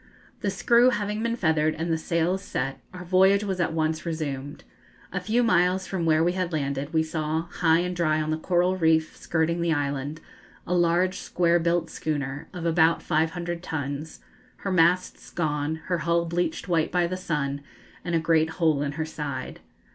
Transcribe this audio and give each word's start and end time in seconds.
The 0.39 0.49
screw 0.49 0.89
having 0.89 1.21
been 1.21 1.35
feathered 1.35 1.75
and 1.75 1.93
the 1.93 1.95
sails 1.99 2.41
set, 2.41 2.79
our 2.91 3.03
voyage 3.05 3.43
was 3.43 3.59
at 3.59 3.71
once 3.71 4.03
resumed. 4.03 4.63
A 5.13 5.19
few 5.19 5.43
miles 5.43 5.85
from 5.85 6.07
where 6.07 6.23
we 6.23 6.31
had 6.31 6.51
landed, 6.51 6.91
we 6.91 7.03
saw, 7.03 7.43
high 7.51 7.81
and 7.81 7.95
dry 7.95 8.19
on 8.19 8.31
the 8.31 8.37
coral 8.39 8.75
reef 8.75 9.15
skirting 9.15 9.61
the 9.61 9.73
island, 9.73 10.19
a 10.65 10.73
large 10.73 11.19
square 11.19 11.59
built 11.59 11.91
schooner, 11.91 12.47
of 12.51 12.65
about 12.65 13.03
500 13.03 13.61
tons, 13.61 14.21
her 14.55 14.71
masts 14.71 15.29
gone, 15.29 15.75
her 15.85 15.99
hull 15.99 16.25
bleached 16.25 16.67
white 16.67 16.91
by 16.91 17.05
the 17.05 17.15
sun, 17.15 17.61
and 18.03 18.15
a 18.15 18.19
great 18.19 18.49
hole 18.57 18.81
in 18.81 18.93
her 18.93 19.05
side. 19.05 19.59